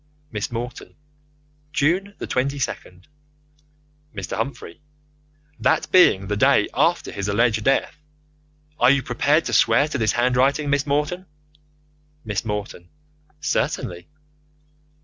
Miss 0.31 0.51
Morton: 0.51 0.95
June 1.73 2.15
the 2.17 2.25
22nd. 2.25 3.03
Mr. 4.15 4.35
Humphrey: 4.35 4.81
That 5.59 5.91
being 5.91 6.25
the 6.25 6.35
day 6.35 6.67
after 6.73 7.11
his 7.11 7.27
alleged 7.27 7.63
death. 7.63 7.95
Are 8.79 8.89
you 8.89 9.03
prepared 9.03 9.45
to 9.45 9.53
swear 9.53 9.87
to 9.89 9.99
this 9.99 10.13
handwriting, 10.13 10.71
Miss 10.71 10.87
Morton? 10.87 11.27
Miss 12.25 12.43
Morton: 12.43 12.89
Certainly. 13.41 14.07